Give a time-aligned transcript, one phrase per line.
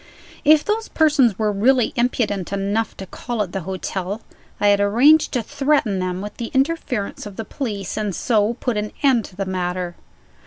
[0.43, 4.23] If those persons were really impudent enough to call at the hotel,
[4.59, 8.59] I had arranged to threaten them with the interference of the police, and so to
[8.59, 9.95] put an end to the matter.